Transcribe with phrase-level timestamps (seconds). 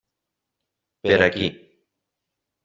[1.09, 1.51] Per aquí.